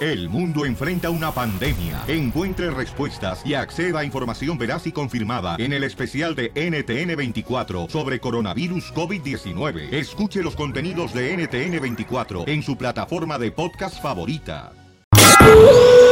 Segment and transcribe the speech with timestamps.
[0.00, 2.02] El mundo enfrenta una pandemia.
[2.06, 8.20] Encuentre respuestas y acceda a información veraz y confirmada en el especial de NTN24 sobre
[8.20, 9.94] coronavirus COVID-19.
[9.94, 14.72] Escuche los contenidos de NTN24 en su plataforma de podcast favorita.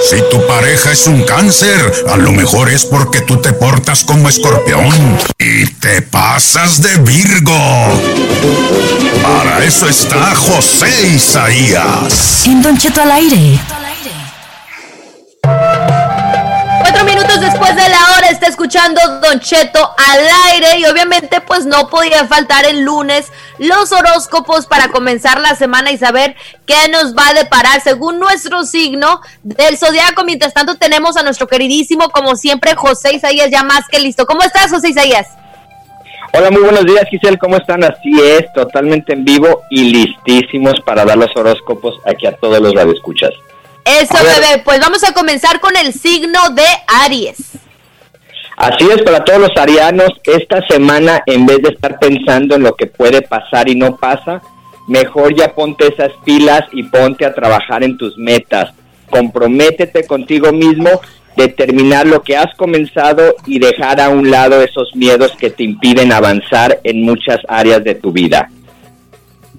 [0.09, 4.29] Si tu pareja es un cáncer, a lo mejor es porque tú te portas como
[4.29, 4.87] escorpión
[5.39, 7.53] y te pasas de Virgo.
[9.23, 12.47] Para eso está José Isaías.
[12.47, 13.59] En Don Cheto al aire.
[17.45, 20.21] Después de la hora está escuchando Don Cheto al
[20.53, 25.93] aire y obviamente pues no podía faltar el lunes los horóscopos para comenzar la semana
[25.93, 26.35] y saber
[26.65, 30.25] qué nos va a deparar según nuestro signo del zodiaco.
[30.25, 34.25] Mientras tanto tenemos a nuestro queridísimo como siempre José Isaías ya más que listo.
[34.27, 35.29] ¿Cómo estás José Isaías?
[36.33, 37.39] Hola, muy buenos días, Giselle.
[37.39, 37.85] ¿Cómo están?
[37.85, 42.75] Así es, totalmente en vivo y listísimos para dar los horóscopos aquí a todos los
[42.75, 43.31] radioescuchas.
[43.85, 44.63] Eso, bebé.
[44.65, 46.65] Pues vamos a comenzar con el signo de
[47.05, 47.59] Aries.
[48.57, 52.75] Así es, para todos los arianos, esta semana, en vez de estar pensando en lo
[52.75, 54.41] que puede pasar y no pasa,
[54.87, 58.73] mejor ya ponte esas pilas y ponte a trabajar en tus metas.
[59.11, 60.89] Comprométete contigo mismo,
[61.37, 66.13] determinar lo que has comenzado y dejar a un lado esos miedos que te impiden
[66.13, 68.49] avanzar en muchas áreas de tu vida.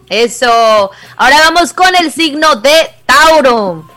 [0.09, 0.91] Eso.
[1.17, 2.71] Ahora vamos con el signo de
[3.05, 3.94] Tauro.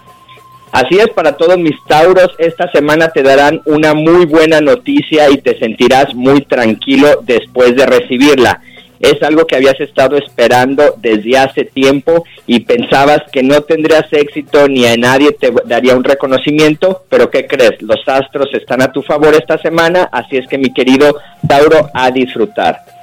[0.73, 5.39] Así es, para todos mis Tauros, esta semana te darán una muy buena noticia y
[5.39, 8.61] te sentirás muy tranquilo después de recibirla.
[9.01, 14.69] Es algo que habías estado esperando desde hace tiempo y pensabas que no tendrías éxito
[14.69, 17.81] ni a nadie te daría un reconocimiento, pero ¿qué crees?
[17.81, 21.17] Los astros están a tu favor esta semana, así es que mi querido
[21.49, 22.98] Tauro, a disfrutar.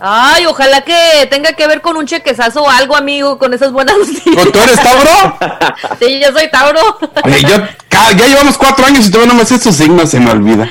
[0.00, 3.96] Ay, ojalá que tenga que ver con un chequezazo o algo, amigo, con esas buenas
[3.98, 4.52] noticias.
[4.52, 5.38] ¿Tú eres Tauro?
[6.00, 6.80] sí, yo soy Tauro.
[7.24, 7.56] Oye, yo,
[8.16, 10.68] ya llevamos cuatro años y todavía no me sé sus signos, se me olvida.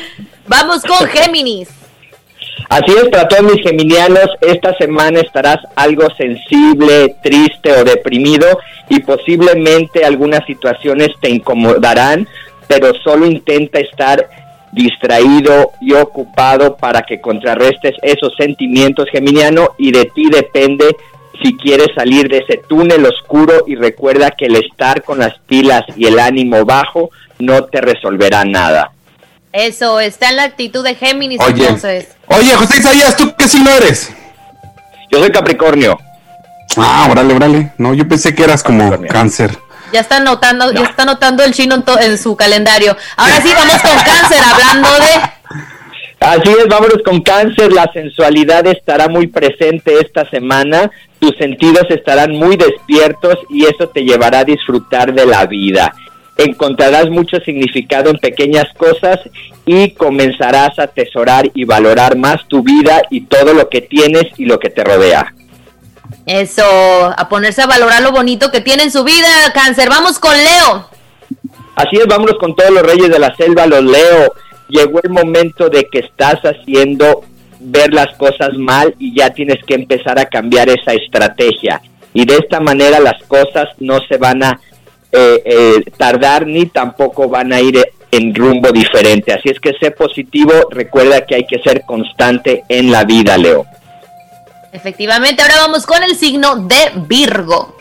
[0.47, 1.69] Vamos con Géminis.
[2.69, 8.47] Así es, para todos mis geminianos, esta semana estarás algo sensible, triste o deprimido
[8.89, 12.27] y posiblemente algunas situaciones te incomodarán,
[12.67, 14.27] pero solo intenta estar
[14.73, 20.95] distraído y ocupado para que contrarrestes esos sentimientos geminiano y de ti depende
[21.43, 25.83] si quieres salir de ese túnel oscuro y recuerda que el estar con las pilas
[25.95, 28.91] y el ánimo bajo no te resolverá nada.
[29.51, 32.15] Eso, está en la actitud de Géminis Oye, entonces.
[32.27, 34.11] oye, José Isaías, ¿tú qué signo eres?
[35.11, 35.99] Yo soy Capricornio.
[36.77, 37.71] Ah, órale, órale.
[37.77, 39.51] No, yo pensé que eras como cáncer.
[39.93, 42.97] Ya está anotando, ya está anotando el chino en, to- en su calendario.
[43.15, 45.21] Ahora sí, vamos con cáncer, hablando de...
[46.19, 47.71] Así es, vámonos con cáncer.
[47.71, 50.89] La sensualidad estará muy presente esta semana.
[51.19, 55.93] Tus sentidos estarán muy despiertos y eso te llevará a disfrutar de la vida.
[56.37, 59.19] Encontrarás mucho significado en pequeñas cosas
[59.65, 64.45] y comenzarás a atesorar y valorar más tu vida y todo lo que tienes y
[64.45, 65.33] lo que te rodea.
[66.25, 69.89] Eso, a ponerse a valorar lo bonito que tiene en su vida, cáncer.
[69.89, 70.89] Vamos con Leo.
[71.75, 74.33] Así es, vámonos con todos los reyes de la selva, los leo.
[74.69, 77.23] Llegó el momento de que estás haciendo
[77.59, 81.81] ver las cosas mal y ya tienes que empezar a cambiar esa estrategia.
[82.13, 84.59] Y de esta manera las cosas no se van a
[85.11, 89.33] eh, eh, tardar ni tampoco van a ir en rumbo diferente.
[89.33, 93.65] Así es que sé positivo, recuerda que hay que ser constante en la vida, Leo.
[94.73, 97.77] Efectivamente, ahora vamos con el signo de Virgo.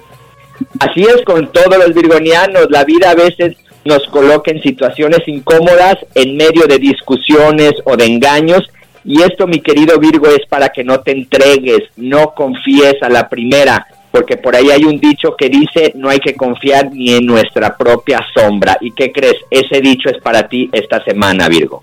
[0.78, 5.96] Así es con todos los virgonianos, la vida a veces nos coloca en situaciones incómodas
[6.14, 8.62] en medio de discusiones o de engaños
[9.04, 13.28] y esto mi querido Virgo es para que no te entregues, no confíes a la
[13.28, 17.26] primera, porque por ahí hay un dicho que dice no hay que confiar ni en
[17.26, 18.76] nuestra propia sombra.
[18.80, 19.36] ¿Y qué crees?
[19.50, 21.82] Ese dicho es para ti esta semana, Virgo.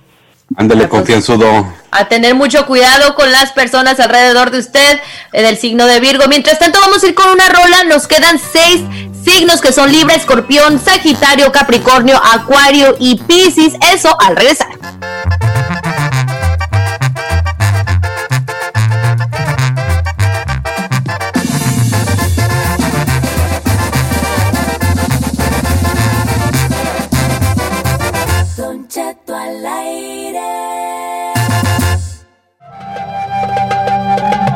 [0.55, 1.73] Ándale, confianzudo.
[1.91, 4.99] A tener mucho cuidado con las personas alrededor de usted,
[5.31, 6.25] eh, del signo de Virgo.
[6.27, 7.83] Mientras tanto, vamos a ir con una rola.
[7.85, 8.81] Nos quedan seis
[9.23, 13.73] signos que son Libra, Escorpión, Sagitario, Capricornio, Acuario y Piscis.
[13.93, 14.67] Eso al regresar.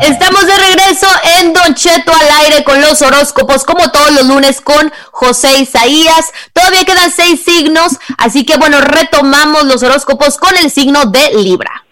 [0.04, 1.08] Estamos de regreso
[1.40, 6.34] en Don Cheto al aire con los horóscopos, como todos los lunes con José Isaías.
[6.52, 11.86] Todavía quedan seis signos, así que bueno, retomamos los horóscopos con el signo de Libra.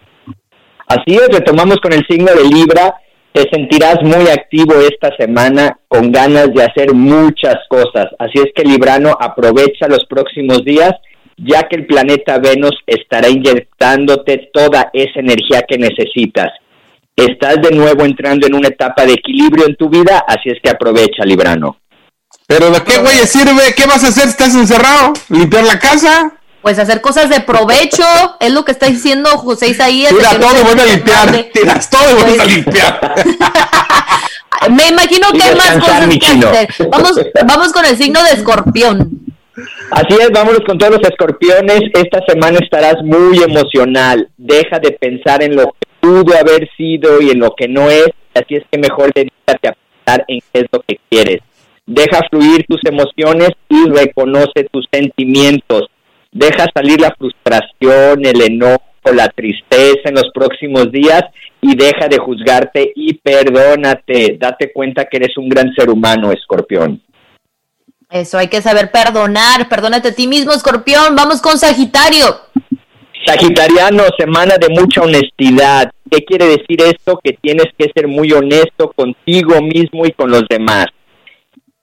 [0.87, 2.95] Así es, retomamos con el signo de Libra.
[3.31, 8.07] Te sentirás muy activo esta semana con ganas de hacer muchas cosas.
[8.19, 10.91] Así es que Librano aprovecha los próximos días
[11.37, 16.51] ya que el planeta Venus estará inyectándote toda esa energía que necesitas
[17.15, 20.69] estás de nuevo entrando en una etapa de equilibrio en tu vida, así es que
[20.69, 21.77] aprovecha, Librano.
[22.47, 23.73] Pero ¿de qué, güey, sirve?
[23.75, 24.27] ¿Qué vas a hacer?
[24.27, 25.13] ¿Estás encerrado?
[25.29, 26.33] ¿Limpiar la casa?
[26.61, 28.03] Pues hacer cosas de provecho,
[28.39, 30.13] es lo que está diciendo José Isaías.
[30.13, 31.45] Tira todo y vuelve a limpiar.
[31.53, 33.15] Tiras todo y vuelve a limpiar.
[34.69, 36.87] Me imagino que hay más cosas que hacer.
[36.89, 39.09] Vamos, vamos con el signo de escorpión.
[39.91, 41.81] Así es, vámonos con todos los escorpiones.
[41.93, 44.29] Esta semana estarás muy emocional.
[44.37, 48.09] Deja de pensar en lo que pudo haber sido y en lo que no es,
[48.33, 51.39] así es que mejor dedícate a pensar en qué es lo que quieres.
[51.85, 55.83] Deja fluir tus emociones y reconoce tus sentimientos.
[56.31, 58.83] Deja salir la frustración, el enojo,
[59.13, 61.23] la tristeza en los próximos días
[61.59, 64.37] y deja de juzgarte y perdónate.
[64.39, 67.01] Date cuenta que eres un gran ser humano, escorpión.
[68.09, 69.69] Eso, hay que saber perdonar.
[69.69, 71.15] Perdónate a ti mismo, escorpión.
[71.15, 72.41] Vamos con Sagitario.
[73.25, 75.91] Sagitariano, semana de mucha honestidad.
[76.09, 77.19] ¿Qué quiere decir esto?
[77.23, 80.87] Que tienes que ser muy honesto contigo mismo y con los demás.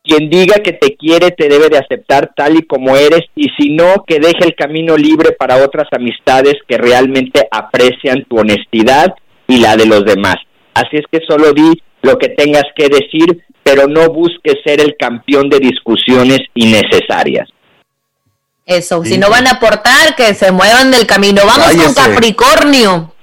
[0.03, 3.71] Quien diga que te quiere te debe de aceptar tal y como eres y si
[3.71, 9.15] no, que deje el camino libre para otras amistades que realmente aprecian tu honestidad
[9.47, 10.37] y la de los demás.
[10.75, 14.97] Así es que solo di lo que tengas que decir, pero no busques ser el
[14.99, 17.49] campeón de discusiones innecesarias.
[18.69, 21.41] Eso, si no van a aportar, que se muevan del camino.
[21.47, 23.15] Vamos con Capricornio.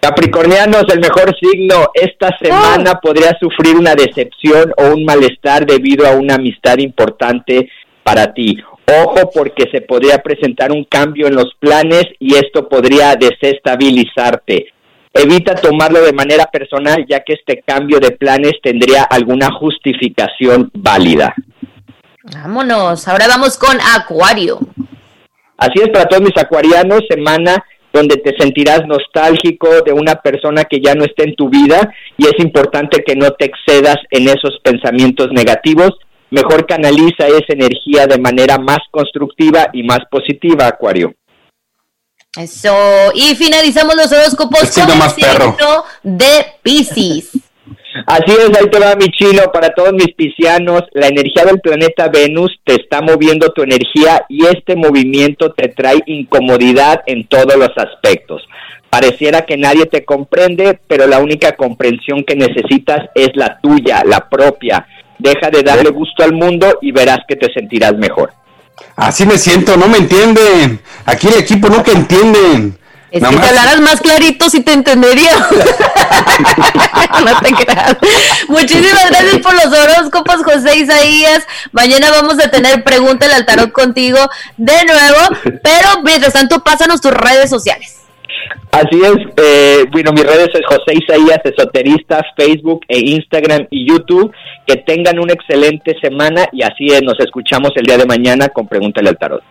[0.00, 1.90] Capricornianos, el mejor signo.
[1.92, 7.68] Esta semana podría sufrir una decepción o un malestar debido a una amistad importante
[8.02, 8.56] para ti.
[8.86, 14.72] Ojo porque se podría presentar un cambio en los planes y esto podría desestabilizarte.
[15.12, 21.34] Evita tomarlo de manera personal ya que este cambio de planes tendría alguna justificación válida.
[22.24, 24.60] Vámonos, ahora vamos con Acuario.
[25.56, 30.80] Así es para todos mis acuarianos, semana donde te sentirás nostálgico de una persona que
[30.80, 34.58] ya no está en tu vida y es importante que no te excedas en esos
[34.62, 35.90] pensamientos negativos.
[36.30, 41.14] Mejor canaliza esa energía de manera más constructiva y más positiva, Acuario.
[42.34, 42.74] Eso,
[43.14, 47.51] y finalizamos los horóscopos con el signo de Pisces.
[48.06, 52.08] Así es, ahí te va mi chino, para todos mis piscianos, la energía del planeta
[52.08, 57.70] Venus te está moviendo tu energía y este movimiento te trae incomodidad en todos los
[57.76, 58.42] aspectos.
[58.88, 64.28] Pareciera que nadie te comprende, pero la única comprensión que necesitas es la tuya, la
[64.28, 64.86] propia.
[65.18, 68.32] Deja de darle gusto al mundo y verás que te sentirás mejor.
[68.96, 70.80] Así me siento, no me entienden.
[71.06, 72.76] Aquí el equipo nunca entienden.
[73.12, 75.30] Es que te hablaras más clarito si te entendería.
[77.24, 77.96] no te creas.
[78.48, 81.46] Muchísimas gracias por los horóscopos, José Isaías.
[81.72, 84.18] Mañana vamos a tener Pregúntale al Tarot contigo
[84.56, 85.60] de nuevo.
[85.62, 87.98] Pero mientras tanto, pásanos tus redes sociales.
[88.70, 94.32] Así es, eh, bueno, mis redes es José Isaías, esoterista, Facebook e Instagram y YouTube.
[94.66, 98.66] Que tengan una excelente semana y así es, nos escuchamos el día de mañana con
[98.66, 99.42] Pregúntale al Tarot.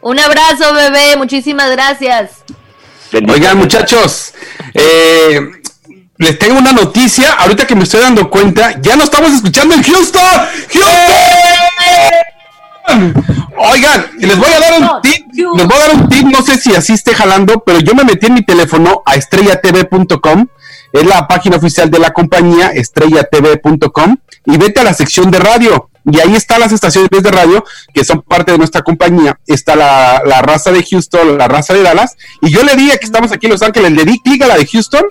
[0.00, 2.44] Un abrazo, bebé, muchísimas gracias.
[3.12, 4.34] Oigan, muchachos,
[4.74, 5.40] eh,
[6.18, 7.34] les tengo una noticia.
[7.34, 10.22] Ahorita que me estoy dando cuenta, ya no estamos escuchando en Houston.
[10.72, 11.66] ¡Houston!
[13.58, 15.26] Oigan, les voy a dar un tip.
[15.32, 16.26] Les voy a dar un tip.
[16.26, 20.46] No sé si así esté jalando, pero yo me metí en mi teléfono a estrellatv.com.
[20.92, 24.16] Es la página oficial de la compañía, estrellatv.com.
[24.46, 25.90] Y vete a la sección de radio.
[26.10, 29.38] Y ahí están las estaciones de radio que son parte de nuestra compañía.
[29.46, 32.16] Está la, raza de Houston, la raza de Dallas.
[32.40, 34.56] Y yo le dije que estamos aquí en Los Ángeles, le di clic a la
[34.56, 35.04] de Houston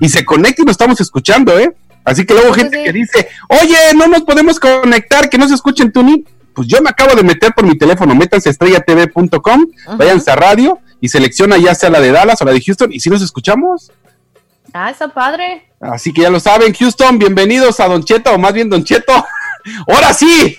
[0.00, 1.74] y se conecta y nos estamos escuchando, ¿eh?
[2.04, 5.82] Así que luego gente que dice, oye, no nos podemos conectar, que no se escuche
[5.82, 6.26] en tuning.
[6.54, 9.66] Pues yo me acabo de meter por mi teléfono, métanse a estrellatv.com,
[9.98, 13.00] váyanse a radio y selecciona ya sea la de Dallas o la de Houston y
[13.00, 13.92] si nos escuchamos.
[14.72, 15.70] Ah, está padre.
[15.80, 19.12] Así que ya lo saben, Houston, bienvenidos a Don Cheto, o más bien Don Cheto.
[19.86, 20.58] Ahora sí,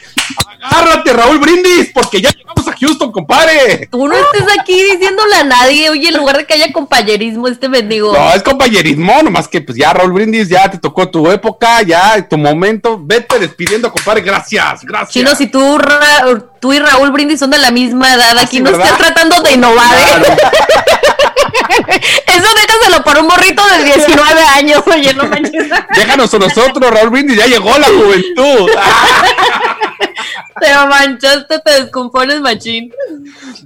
[0.62, 3.88] agárrate Raúl Brindis, porque ya llegamos a Houston, compadre.
[3.92, 7.68] Tú no estés aquí diciéndole a nadie, oye, en lugar de que haya compañerismo, este
[7.68, 8.14] bendigo.
[8.14, 12.28] No, es compañerismo, nomás que pues ya Raúl Brindis, ya te tocó tu época, ya
[12.28, 15.12] tu momento, vete despidiendo, compadre, gracias, gracias.
[15.12, 15.80] Chino, si tú,
[16.60, 19.54] tú y Raúl Brindis son de la misma edad, aquí ah, no estás tratando de
[19.54, 20.38] innovar, ¿eh?
[22.26, 25.70] Eso déjaselo por un morrito de 19 años, oye, no manches.
[25.96, 28.72] Déjanos a nosotros, Raúl Brindis, ya llegó la juventud.
[30.60, 32.92] te manchaste, te descompones, machín.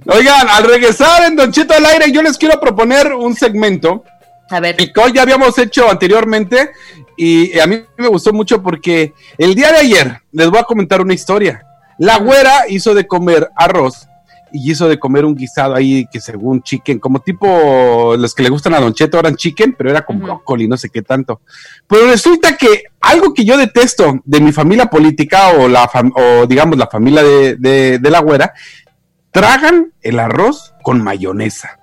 [0.06, 4.04] Oigan, al regresar en Don Chito al aire, yo les quiero proponer un segmento.
[4.50, 4.76] A ver.
[4.76, 6.70] Que hoy ya habíamos hecho anteriormente
[7.16, 11.00] y a mí me gustó mucho porque el día de ayer les voy a comentar
[11.00, 11.64] una historia.
[11.98, 14.08] La güera hizo de comer arroz
[14.54, 18.48] y hizo de comer un guisado ahí que según chicken, como tipo los que le
[18.48, 21.40] gustan a Don Cheto eran chicken, pero era con brócoli, no sé qué tanto.
[21.86, 26.78] Pero resulta que algo que yo detesto de mi familia política o, la o digamos
[26.78, 28.54] la familia de, de la güera,
[29.32, 31.80] tragan el arroz con mayonesa.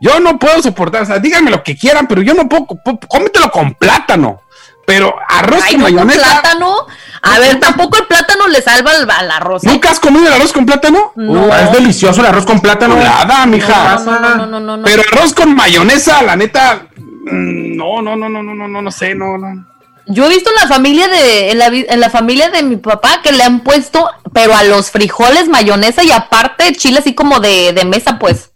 [0.00, 2.66] Yo no puedo soportar, o sea, díganme lo que quieran, pero yo no puedo,
[3.08, 4.42] cómetelo con plátano.
[4.86, 6.40] Pero arroz con mayonesa.
[6.40, 6.86] plátano?
[7.22, 9.64] A ver, tampoco el plátano le salva al, arroz.
[9.64, 9.68] ¿eh?
[9.68, 11.12] ¿Nunca has comido el arroz con plátano?
[11.16, 11.54] No.
[11.54, 12.96] es delicioso el arroz con plátano.
[12.96, 13.98] Nada, mija.
[13.98, 16.86] No, no, no, no, Pero arroz con mayonesa, la neta.
[17.24, 19.66] No, no, no, no, no, no, no, no sé, no, no.
[20.06, 23.22] Yo he visto en la familia de en la, en la familia de mi papá
[23.24, 27.72] que le han puesto, pero a los frijoles mayonesa y aparte chile así como de,
[27.72, 28.52] de mesa, pues.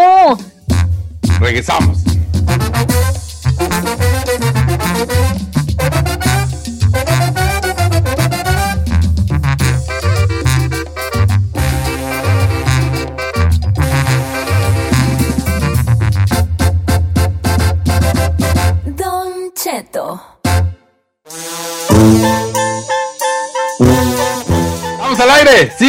[1.39, 2.03] Regresamos.
[4.99, 5.48] Don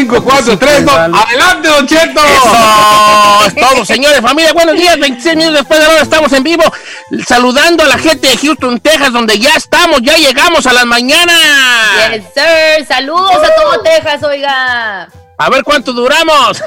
[0.01, 0.95] 5, 4, 3, 2.
[0.95, 2.21] Adelante, Don Cheto.
[2.25, 4.55] Eso es todo, señores, familia.
[4.55, 4.99] Buenos días.
[4.99, 6.65] 26 minutos después de la hora estamos en vivo
[7.27, 11.37] saludando a la gente de Houston, Texas, donde ya estamos, ya llegamos a las mañanas.
[12.13, 12.87] Yes, sir.
[12.87, 15.09] Saludos a todo Texas, oiga.
[15.37, 16.63] A ver cuánto duramos.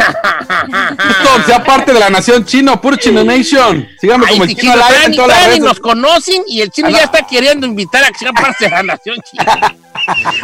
[1.47, 3.87] sea parte de la nación chino, puro Chino Nation.
[3.99, 7.25] Sigamos como el chino, al en todas las nos conocen y el chino ya está
[7.25, 9.75] queriendo invitar a que sea parte de la nación china.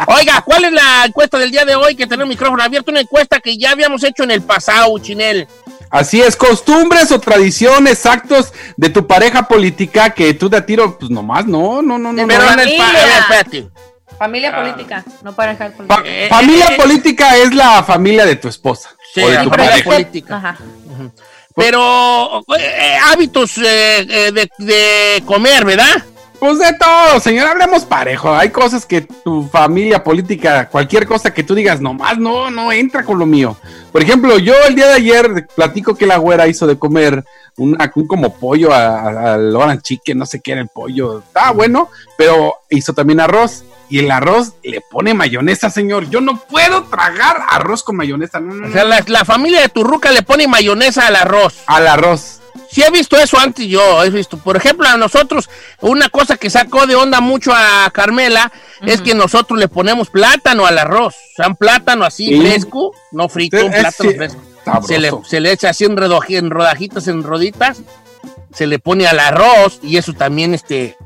[0.06, 2.90] Oiga, ¿cuál es la encuesta del día de hoy que tenemos el micrófono abierto?
[2.90, 5.46] Una encuesta que ya habíamos hecho en el pasado, Chinel.
[5.90, 11.10] Así es, costumbres o tradiciones, actos de tu pareja política que tú te tiro, pues
[11.10, 12.26] nomás, no, no, no, no.
[12.26, 13.70] Pero no, en el
[14.18, 14.62] Familia ah.
[14.62, 16.02] política, no pareja política.
[16.04, 18.90] Eh, familia eh, política es la familia de tu esposa.
[19.14, 19.82] Sí, o de tu pareja.
[19.82, 20.36] política.
[20.36, 20.58] Ajá.
[21.56, 26.04] Pero eh, hábitos de, de comer, ¿verdad?
[26.40, 28.34] Pues de todo, señor, hablemos parejo.
[28.34, 33.04] Hay cosas que tu familia política, cualquier cosa que tú digas, nomás no, no entra
[33.04, 33.58] con lo mío.
[33.92, 37.26] Por ejemplo, yo el día de ayer platico que la güera hizo de comer
[37.58, 37.76] un,
[38.08, 41.18] como pollo al orange chicken, no sé qué era el pollo.
[41.18, 43.64] Está bueno, pero hizo también arroz.
[43.90, 46.08] Y el arroz le pone mayonesa, señor.
[46.08, 48.38] Yo no puedo tragar arroz con mayonesa.
[48.38, 51.64] o sea, la, la familia de tu ruca le pone mayonesa al arroz.
[51.66, 52.39] Al arroz.
[52.70, 54.36] Sí he visto eso antes yo, he visto.
[54.36, 55.50] Por ejemplo, a nosotros,
[55.80, 60.66] una cosa que sacó de onda mucho a Carmela es que nosotros le ponemos plátano
[60.66, 61.14] al arroz.
[61.14, 65.22] O sea, un plátano así fresco, no frito, un plátano fresco.
[65.26, 65.96] Se le, echa así en,
[66.28, 67.82] en rodajitas, en roditas,
[68.54, 70.96] se le pone al arroz y eso también este,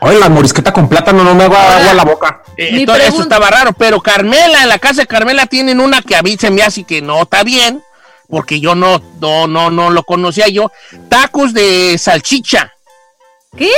[0.00, 2.42] Oye, la morisqueta con plátano no me agua a la boca.
[2.56, 6.22] Eh, eso estaba raro, pero Carmela, en la casa de Carmela tienen una que a
[6.22, 7.82] mí se me hace que no está bien,
[8.28, 10.70] porque yo no, no, no, no lo conocía yo.
[11.08, 12.72] Tacos de salchicha.
[13.56, 13.70] ¿Qué?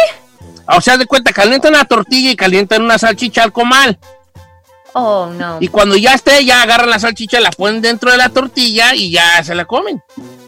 [0.68, 3.98] O sea, de cuenta, calientan una tortilla y calientan una salchicha al comal.
[4.92, 5.58] Oh, no.
[5.60, 9.10] Y cuando ya esté, ya agarran la salchicha, la ponen dentro de la tortilla y
[9.10, 10.00] ya se la comen.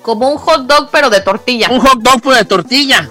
[0.03, 1.69] Como un hot dog, pero de tortilla.
[1.69, 3.09] Un hot dog pues, de tortilla.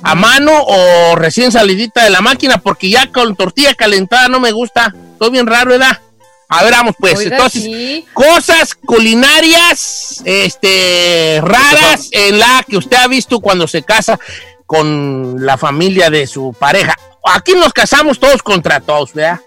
[0.02, 4.52] a mano o recién salidita de la máquina, porque ya con tortilla calentada no me
[4.52, 4.94] gusta.
[5.18, 6.00] Todo bien raro, ¿verdad?
[6.48, 7.18] A ver, vamos pues.
[7.18, 8.06] Oiga, Entonces, sí.
[8.14, 14.18] cosas culinarias, este, raras en la que usted ha visto cuando se casa
[14.64, 16.96] con la familia de su pareja.
[17.22, 19.40] Aquí nos casamos todos contra todos, ¿verdad?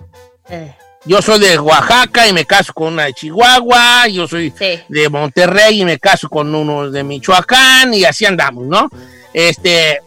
[0.48, 4.52] Eh, yo soy de Oaxaca y me caso con una de Chihuahua, yo soy
[4.88, 8.90] de Monterrey y me caso con uno de Michoacán y así andamos, ¿no?
[9.34, 10.00] Este,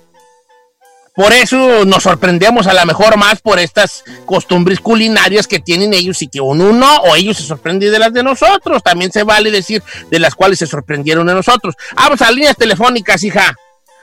[1.15, 6.23] por eso nos sorprendemos a lo mejor más por estas costumbres culinarias que tienen ellos
[6.23, 9.51] y que uno no, o ellos se sorprenden de las de nosotros, también se vale
[9.51, 11.75] decir de las cuales se sorprendieron de nosotros.
[11.95, 13.55] Vamos a líneas telefónicas, hija.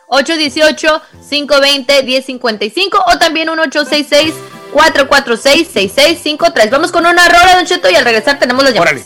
[0.10, 4.36] 818-520-1055 o también 1866
[4.74, 6.70] 446-6653.
[6.70, 9.06] Vamos con una rola, Don Cheto, y al regresar tenemos los llamadas.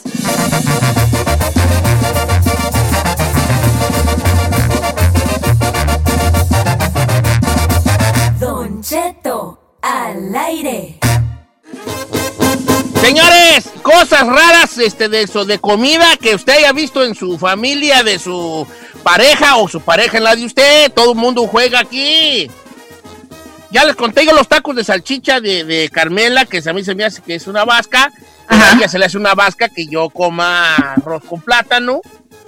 [8.39, 10.99] Don Cheto, al aire.
[13.01, 18.03] Señores, cosas raras este, de, eso, de comida que usted haya visto en su familia,
[18.03, 18.67] de su
[19.03, 20.91] pareja o su pareja en la de usted.
[20.91, 22.49] Todo el mundo juega aquí.
[23.77, 26.95] Ya les conté yo los tacos de salchicha de, de Carmela, que a mí se
[26.95, 28.11] me hace que es una vasca.
[28.47, 32.01] A ella se le hace una vasca que yo coma arroz con plátano.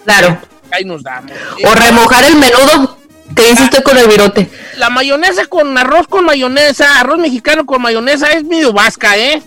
[0.05, 0.39] Claro.
[0.71, 1.31] Ahí nos damos.
[1.63, 2.97] O remojar el menudo
[3.35, 4.49] que dice usted con el virote.
[4.77, 9.43] La mayonesa con arroz con mayonesa, arroz mexicano con mayonesa es medio vasca, ¿eh?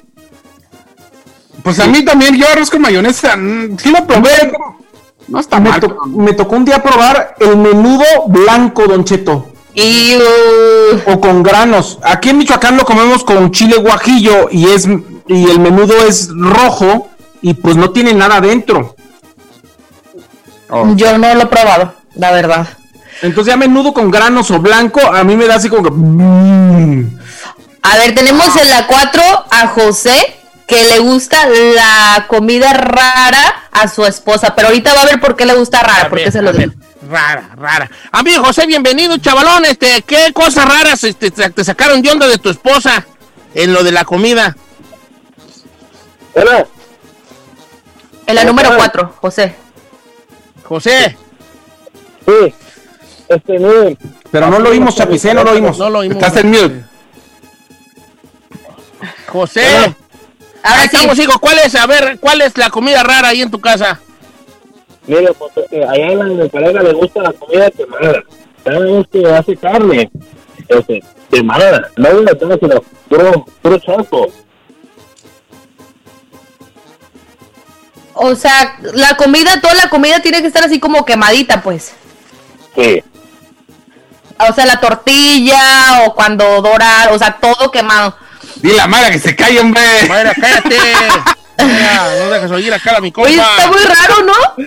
[1.64, 4.52] Pues a mí también, yo arroz con mayonesa, mm, sí lo probé.
[5.26, 5.80] No está Me, mal.
[5.80, 9.51] to- me tocó un día probar el menudo blanco, Don Cheto.
[9.74, 11.98] Y uh, O con granos.
[12.02, 14.86] Aquí en Michoacán lo comemos con chile guajillo y es
[15.28, 17.08] y el menudo es rojo
[17.40, 18.96] y pues no tiene nada dentro.
[20.96, 22.68] yo no lo he probado, la verdad.
[23.22, 25.90] Entonces ya menudo con granos o blanco a mí me da así como que...
[25.90, 27.18] mm.
[27.82, 30.16] A ver, tenemos en la 4 a José,
[30.66, 34.54] que le gusta la comida rara a su esposa.
[34.54, 36.72] Pero ahorita va a ver por qué le gusta rara, porque se lo digo.
[37.12, 37.90] Rara, rara.
[38.10, 39.66] Amigo José, bienvenido, chavalón.
[39.66, 43.06] Este, ¿qué cosas raras este, te, sacaron de onda de tu esposa
[43.54, 44.56] en lo de la comida?
[46.32, 46.66] Hola,
[48.26, 49.54] En la número 4, José.
[50.64, 51.18] José,
[52.24, 52.54] sí.
[53.28, 53.98] Este, miren,
[54.30, 55.76] Pero no lo oímos, Chapicé, no lo oímos.
[55.76, 56.16] no lo oímos.
[56.16, 56.84] Estás en mute.
[59.26, 59.94] José,
[60.62, 60.96] Ahora ahí sí.
[60.96, 61.38] estamos, hijo.
[61.38, 64.00] ¿Cuál es, a ver, cuál es la comida rara ahí en tu casa?
[65.06, 68.22] Mire, pues, eh, allá a mi pareja le gusta la comida quemada.
[68.64, 70.10] Cada vez que hace carne,
[70.68, 71.90] este, quemada.
[71.96, 74.28] No una todo, sino puro, puro choco.
[78.14, 81.92] O sea, la comida, toda la comida tiene que estar así como quemadita, pues.
[82.76, 83.02] Sí.
[84.38, 88.14] O sea, la tortilla o cuando dorar, o sea, todo quemado.
[88.56, 89.82] Dile a Mara que se calle, hombre.
[90.08, 90.76] Mayra, cállate.
[91.58, 93.28] Mira, no dejes oír acá a mi compa.
[93.30, 94.64] Oye, está muy raro, ¿no?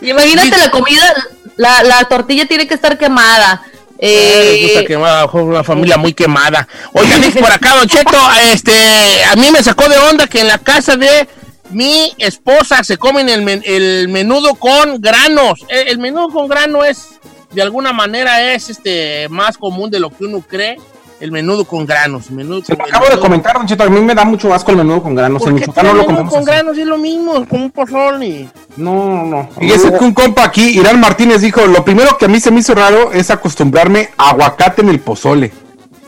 [0.00, 1.14] Imagínate la comida,
[1.56, 3.62] la, la tortilla tiene que estar quemada.
[3.98, 6.68] Eh, Eh, gusta quemada, ojo, una familia muy quemada.
[6.92, 8.18] Oigan, por acá, Don Cheto,
[8.52, 11.26] este, a mí me sacó de onda que en la casa de
[11.70, 15.60] mi esposa se comen el, men- el menudo con granos.
[15.68, 17.08] Eh, El, menudo con grano es
[17.52, 20.76] de alguna manera es este más común de lo que uno cree.
[21.18, 22.30] El menudo con granos.
[22.30, 23.84] Menudo Se con, lo acabo de comentar, Don Cheto.
[23.84, 25.40] A mí me da mucho asco el menudo con granos.
[25.46, 26.46] En ¿Por qué Michoacán no lo menudo comemos con así.
[26.50, 28.48] granos es lo mismo, como un pozole.
[28.76, 29.48] No, no.
[29.58, 32.60] Fíjese que un compa aquí, Irán Martínez, dijo: Lo primero que a mí se me
[32.60, 35.52] hizo raro es acostumbrarme a aguacate en el pozole.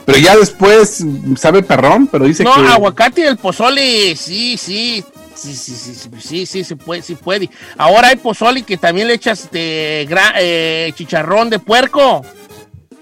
[0.05, 1.05] Pero ya después
[1.37, 2.61] sabe perrón, pero dice No, que.
[2.69, 5.05] aguacate y el pozole, sí, sí.
[5.35, 7.49] Sí, sí, sí, sí, sí, sí, se puede, sí puede.
[7.77, 12.25] Ahora hay pozole que también le echas este, gra- eh, chicharrón de puerco.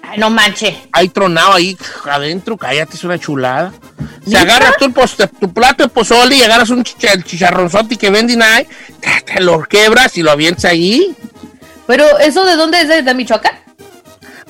[0.09, 0.89] Ay, no manche.
[0.93, 1.77] Ahí tronado ahí
[2.11, 3.73] adentro, cállate, es una chulada.
[4.27, 8.11] Si agarras tú el tu plato de pozole y agarras un chicha- el chicharronzote que
[8.11, 8.67] venden ahí,
[9.01, 11.15] te, te lo quebras y lo avientas ahí.
[11.87, 12.89] Pero, ¿eso de dónde es?
[12.89, 13.53] ¿De, de Michoacán?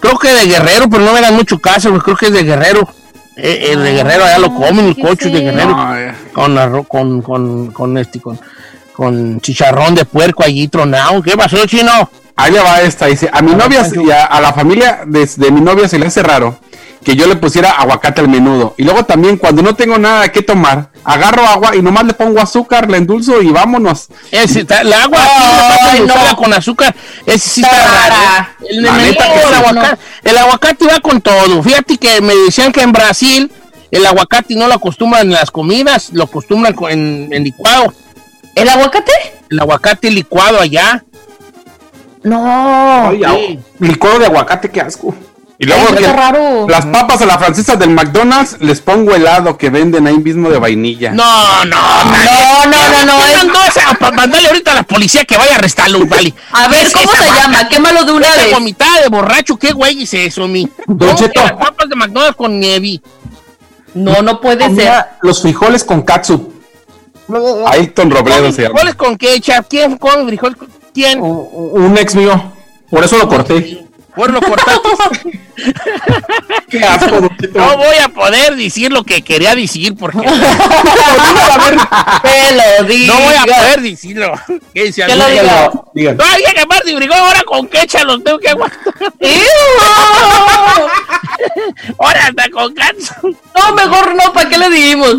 [0.00, 2.42] Creo que de Guerrero, pero no me dan mucho caso, porque creo que es de
[2.44, 2.88] Guerrero.
[3.36, 5.76] Eh, el de Guerrero allá lo comen, el cocho de Guerrero.
[6.32, 8.40] Con arroz, con, con, con este, con,
[8.94, 11.22] con chicharrón de puerco allí tronado.
[11.22, 12.10] ¿Qué pasó, chino?
[12.36, 15.50] Ahí le va esta, dice, a mi novia y a, a la familia de, de
[15.50, 16.58] mi novia se le hace raro
[17.02, 18.74] que yo le pusiera aguacate al menudo.
[18.76, 22.40] Y luego también cuando no tengo nada que tomar, agarro agua y nomás le pongo
[22.40, 24.08] azúcar, le endulzo y vámonos.
[24.60, 25.20] Está- el agua
[25.92, 26.36] aquí, no.
[26.36, 26.94] con azúcar,
[27.24, 28.08] ese sí está Rara.
[28.08, 28.48] raro.
[28.60, 28.66] ¿eh?
[28.70, 31.62] El, La menudo, neta que el el aguacate va con todo.
[31.62, 33.52] Fíjate que me decían que en Brasil
[33.92, 37.94] el aguacate no lo acostumbran en las comidas, lo acostumbran co- en, en licuado.
[38.56, 39.12] ¿El aguacate?
[39.48, 41.04] El aguacate licuado allá.
[42.26, 43.08] No.
[43.08, 45.14] Ay, licuado de aguacate, qué asco.
[45.58, 46.66] Y luego Ay, que está raro.
[46.68, 50.58] las papas a la francesa del McDonald's les pongo helado que venden ahí mismo de
[50.58, 51.12] vainilla.
[51.12, 56.04] No, no, No, no, no, no, Mandale ahorita a la policía que vaya a arrestarlo,
[56.06, 56.34] vale.
[56.52, 57.40] A ver, ¿Qué ¿cómo se vaca?
[57.42, 57.68] llama?
[57.68, 58.52] Quémalo de una vez.
[58.52, 60.68] vomitada de borracho, ¿qué güey es eso, mi?
[60.86, 61.40] Don ¿Cómo que Cheto.
[61.42, 63.00] las papas de McDonald's con nieve?
[63.94, 65.04] No, no puede ser.
[65.22, 66.52] Los frijoles con katsu.
[67.66, 68.74] Ailton Robledo se llama.
[68.74, 69.66] ¿Frijoles con ketchup?
[69.68, 71.20] ¿Quién come frijoles con quién?
[71.20, 72.52] Un ex mío.
[72.90, 73.84] Por eso lo corté.
[74.14, 75.38] Por lo cortaste.
[76.70, 77.20] Qué asco.
[77.54, 80.32] No voy a poder decir lo que quería decir porque Que
[82.80, 83.12] lo diga.
[83.14, 84.32] no voy a poder decirlo.
[84.72, 85.24] Que dice Que lo.
[86.14, 88.94] No había que amar de brigón, ahora con ketchup los tengo que aguantar.
[91.98, 93.14] Ahora anda con canso.
[93.22, 95.14] No, mejor no, ¿para qué le dimos?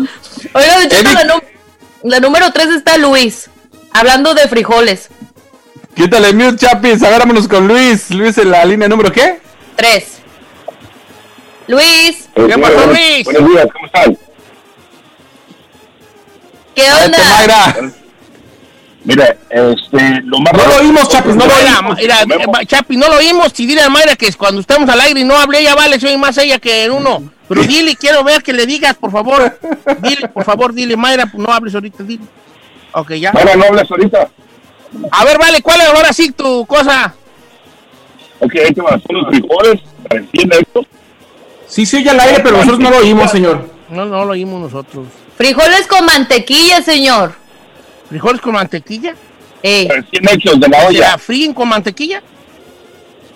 [0.52, 1.42] Oiga, de hecho, la,
[2.02, 3.50] la número 3 está Luis,
[3.92, 5.08] hablando de frijoles.
[5.98, 7.02] Quítale mute, Chapis.
[7.02, 8.10] A ver, vámonos con Luis.
[8.12, 9.40] Luis en la línea número qué?
[9.74, 10.04] 3.
[11.66, 13.24] Luis, ¿Qué pasó, Luis?
[13.24, 14.18] Buenos días, ¿cómo están?
[16.74, 17.18] ¿qué onda?
[17.36, 17.90] Mayra.
[19.04, 21.98] Mira, este, lo más No lo oímos, Chapis, no lo Mira, oímos.
[21.98, 23.52] mira, eh, Chapi, no lo oímos.
[23.52, 26.16] Si dile a Mayra que cuando estamos al aire y no hable, ella vale, soy
[26.16, 27.28] más ella que uno.
[27.48, 29.58] Pero dile, quiero ver que le digas, por favor.
[30.02, 32.24] Dile, por favor, dile, Mayra, pues no hables ahorita, dile.
[32.92, 33.30] Ok, ya.
[33.30, 34.28] Ahora no hablas ahorita.
[35.10, 37.14] A ver, vale, ¿cuál es ahora sí tu cosa?
[38.40, 40.86] Ok, ahí te van, son los frijoles recién hechos.
[41.66, 43.68] Sí, sí, oye al aire, pero nosotros no lo oímos, señor.
[43.90, 45.06] No, no lo oímos nosotros.
[45.36, 47.34] Frijoles con mantequilla, señor.
[48.08, 49.14] ¿Frijoles con mantequilla?
[49.62, 51.00] Ey, Recién hechos de la ¿Se olla.
[51.12, 52.22] la fríen con mantequilla?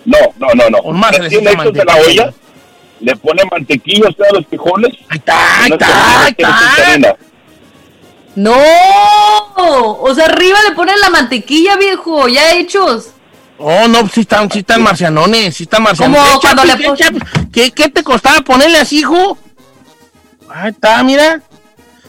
[0.04, 0.78] No, no, no, no.
[0.78, 2.24] O más Recién hechos de la mantequilla.
[2.24, 2.34] olla.
[3.00, 4.92] Le pone mantequilla usted a los frijoles.
[5.08, 7.16] Ahí está, ahí está, ahí está.
[8.34, 8.54] No.
[9.56, 13.08] O sea, arriba le ponen la mantequilla, viejo, ya hechos.
[13.58, 16.20] Oh, no, sí están, sí están marcianones, sí están marcianones.
[16.20, 17.18] Como ¿Qué, cuando Chapi, le pon- qué, Chapi?
[17.52, 19.38] ¿Qué, qué te costaba ponerle así, hijo?
[20.48, 21.40] Ahí está, mira.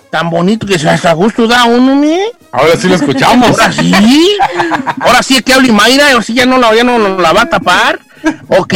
[0.10, 2.20] Tan bonito que se hasta gusto da uno, mi.
[2.52, 3.50] Ahora sí lo escuchamos.
[3.52, 4.38] Ahora sí.
[5.00, 7.50] Ahora sí que habla Mayra, ahora sí ya no la, ya no la va a
[7.50, 8.00] tapar.
[8.50, 8.74] Ok.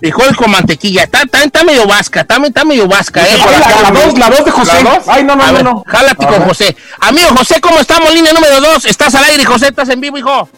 [0.00, 1.04] Frijoles con mantequilla.
[1.04, 3.38] Está, está, está medio vasca, está, está medio vasca, eh.
[3.46, 4.82] Oye, la, la dos, la dos de José.
[4.82, 5.08] ¿La dos?
[5.08, 5.84] Ay, no, no, A no, ver, no.
[5.86, 6.42] Jálate con.
[6.42, 6.74] José.
[7.00, 8.12] Amigo José, ¿cómo estamos?
[8.14, 8.86] Línea número dos.
[8.86, 10.48] Estás al aire, José, estás en vivo, hijo.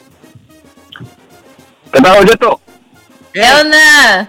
[1.93, 2.61] ¿Qué tal, Oyeto?
[3.33, 4.29] ¿Qué onda?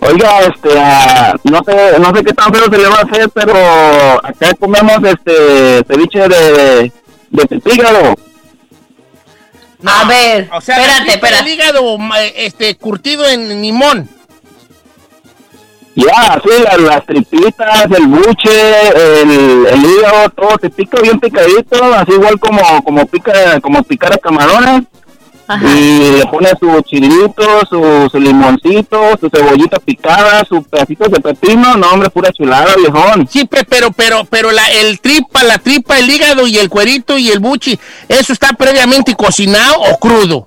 [0.00, 3.30] Oiga, este, ah, no sé, no sé qué tan feo se le va a hacer,
[3.30, 3.56] pero
[4.24, 6.92] acá comemos este ceviche de,
[7.30, 8.25] de
[9.78, 10.00] pepígaro.
[10.04, 11.42] A ver, O sea, espérate, espérate.
[11.42, 14.08] El hígado ma- este, curtido en limón.
[15.94, 21.82] Ya, sí, las, las tripitas, el buche, el, el hígado, todo te pica bien picadito,
[21.94, 24.82] así igual como, como pica, como picar a camarones.
[25.48, 25.64] Ajá.
[25.68, 31.76] Y le pone su chilito, su, su limoncito, su cebollita picada, sus pedacitos de pepino,
[31.76, 33.28] no hombre, pura chulada, viejón.
[33.30, 37.16] Sí, pe- pero, pero, pero la, el tripa, la tripa, el hígado y el cuerito
[37.16, 37.78] y el buchi,
[38.08, 40.46] ¿eso está previamente cocinado o crudo?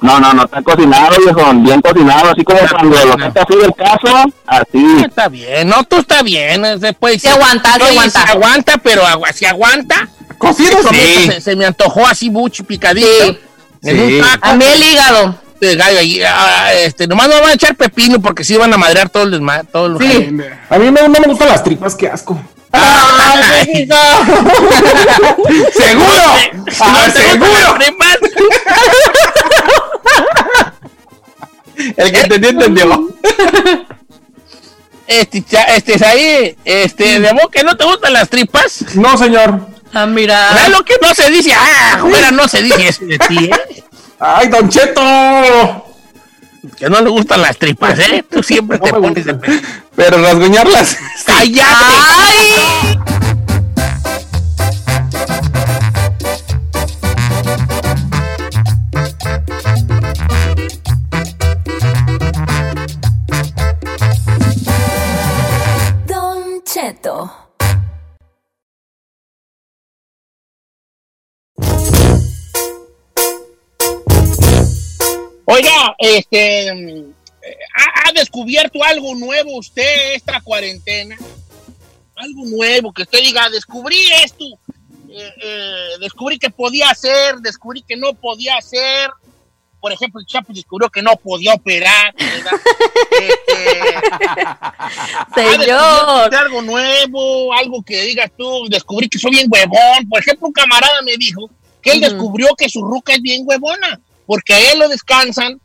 [0.00, 3.32] No, no, no está cocinado, viejón, bien cocinado, así como Está cuando lo cocinado.
[3.34, 5.02] saca así del caso, así.
[5.06, 6.62] Está bien, no, tú está bien.
[6.80, 8.26] Después, Se aguanta, se aguanta.
[8.26, 9.02] Se aguanta, pero
[9.34, 10.08] si aguanta.
[10.38, 11.26] Cocido sí.
[11.30, 13.06] Se, se me antojó así buchi picadito.
[13.26, 13.38] Sí.
[13.82, 14.14] En Sí.
[14.14, 14.46] un taco.
[14.48, 15.34] A mí el hígado.
[15.60, 16.22] de gallo ahí.
[16.22, 19.42] Ah, este, nomás no van a echar pepino porque sí van a madrear todo el
[19.72, 20.30] todo lo Sí,
[20.70, 22.40] a mí no, no me gustan las tripas, qué asco.
[22.70, 23.88] ¡Ay,
[25.74, 26.22] ¡Seguro!
[26.70, 27.78] Si ¡Ah, seguro!
[31.96, 33.08] El que entendió, entendió.
[35.06, 38.94] Este, cha- este, es ahí, este, de vos que no te gustan las tripas.
[38.94, 39.60] No, señor.
[39.92, 40.48] Ah, mira.
[40.54, 41.52] ¿Sabes lo que no se dice?
[41.54, 43.84] Ah, fuera no se dice eso de ti, ¿eh?
[44.20, 45.84] ¡Ay, Don Cheto!
[46.76, 48.24] Que no le gustan las tripas, ¿eh?
[48.28, 49.60] Tú siempre te pones de pe-
[49.96, 50.96] Pero rasguñarlas.
[51.24, 51.64] ¡Cállate!
[52.18, 52.98] ¡Ay!
[66.06, 67.47] Don Cheto.
[75.50, 77.10] Oiga, este, mm,
[77.74, 81.16] ¿ha, ha descubierto algo nuevo usted esta cuarentena?
[82.16, 84.44] Algo nuevo que usted diga, descubrí esto,
[85.08, 89.08] eh, eh, descubrí que podía hacer, descubrí que no podía hacer.
[89.80, 92.52] Por ejemplo, el Chapo descubrió que no podía operar, ¿verdad?
[93.18, 93.80] Este,
[94.28, 96.34] ¿Ha descubierto Señor.
[96.34, 100.08] algo nuevo, algo que digas tú, descubrí que soy bien huevón.
[100.10, 101.48] Por ejemplo, un camarada me dijo
[101.80, 105.58] que él descubrió que su ruca es bien huevona, porque a él lo descansan.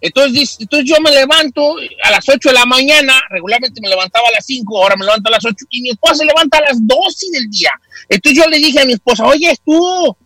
[0.00, 1.74] Entonces, entonces yo me levanto
[2.04, 5.28] a las 8 de la mañana, regularmente me levantaba a las 5, ahora me levanto
[5.28, 7.72] a las 8 y mi esposa se levanta a las 12 del día.
[8.08, 10.16] Entonces yo le dije a mi esposa, oye, tú,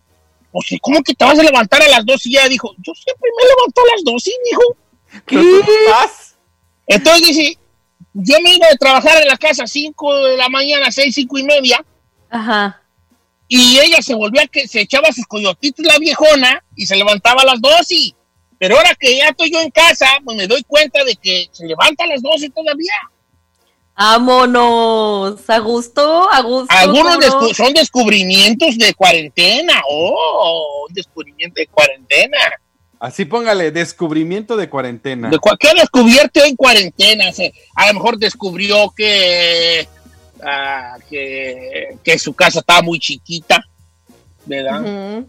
[0.53, 2.29] o sea, ¿cómo que te vas a levantar a las 12?
[2.29, 4.77] Y ella dijo, yo siempre me levanto a las 12, hijo.
[5.27, 5.61] ¿Qué?
[6.89, 7.59] Entonces dice,
[8.13, 11.39] yo me iba de trabajar en la casa a 5 de la mañana, 6, 5
[11.39, 11.85] y media,
[12.29, 12.83] Ajá.
[13.49, 17.47] Y ella se volvía que se echaba sus coyotitos la viejona y se levantaba a
[17.47, 18.15] las 12.
[18.59, 21.67] Pero ahora que ya estoy yo en casa, pues me doy cuenta de que se
[21.67, 22.93] levanta a las 12 todavía.
[23.97, 25.49] Vámonos.
[25.51, 26.75] A gusto, a gusto.
[26.75, 29.83] Algunos descu- son descubrimientos de cuarentena.
[29.89, 32.39] Oh, un descubrimiento de cuarentena.
[33.01, 35.29] Así póngale, descubrimiento de cuarentena.
[35.31, 37.29] De cua- ¿Qué descubierto en cuarentena?
[37.29, 39.87] O sea, a lo mejor descubrió que,
[40.45, 43.63] ah, que, que su casa estaba muy chiquita,
[44.47, 44.81] ¿verdad?
[44.83, 45.29] Ujú.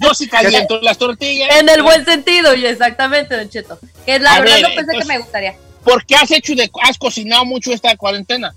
[0.00, 1.54] Yo sí caliento las tortillas.
[1.56, 3.78] En el buen sentido, y exactamente, Don Cheto.
[4.06, 5.54] Que la A verdad ver, no pensé entonces- que me gustaría.
[5.88, 8.54] ¿Por qué has hecho de, has cocinado mucho esta cuarentena?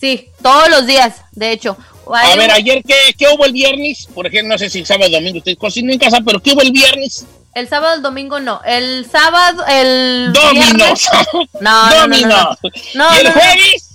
[0.00, 1.76] Sí, todos los días, de hecho.
[2.12, 4.06] A ver, ayer, ¿qué, qué hubo el viernes?
[4.14, 6.62] Por ejemplo, no sé si sábado o domingo usted cocinó en casa, pero ¿qué hubo
[6.62, 7.26] el viernes?
[7.54, 8.60] El sábado, el domingo no.
[8.64, 10.32] El sábado, el.
[10.32, 11.08] Viernes-
[11.60, 12.58] No, no, no, no, no.
[12.94, 13.40] No, y el no, no.
[13.40, 13.90] jueves,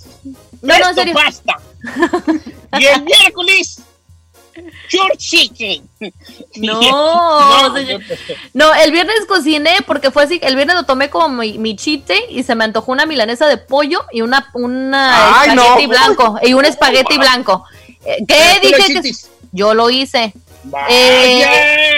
[0.60, 1.14] No, no, en serio.
[1.14, 1.56] pasta.
[2.78, 3.78] y el miércoles,
[5.18, 5.88] chicken.
[6.56, 6.80] No,
[8.54, 12.20] No, el viernes cociné porque fue así, el viernes lo tomé como mi, mi day
[12.30, 15.88] y se me antojó una milanesa de pollo y una, una Ay, espagueti no.
[15.88, 17.64] blanco y un espagueti blanco.
[18.04, 19.12] Eh, ¿Qué dije que
[19.52, 20.32] yo lo hice?
[20.88, 21.44] Eh,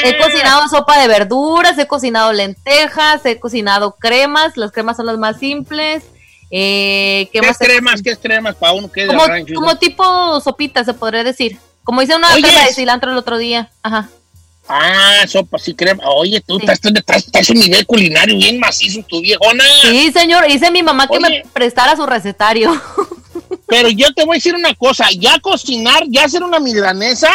[0.05, 4.57] he cocinado sopa de verduras, he cocinado lentejas, he cocinado cremas.
[4.57, 6.05] Las cremas son las más simples.
[6.51, 8.03] Eh, ¿Qué, más cremas?
[8.03, 9.23] ¿Qué cremas para uno que como,
[9.55, 11.59] como tipo sopita, se podría decir.
[11.89, 13.71] Como hice una crema de cilantro el otro día.
[13.83, 14.11] Ajá.
[14.69, 16.03] Ah, sopa, sí, crema.
[16.17, 16.81] Oye, tú estás,
[17.17, 19.65] estás, un nivel culinario bien macizo, tu viejona.
[19.81, 20.45] Sí, señor.
[20.51, 22.79] Hice mi mamá que me prestara su recetario.
[23.67, 25.07] Pero yo te voy a decir una cosa.
[25.19, 27.31] Ya cocinar, ya hacer una milanesa,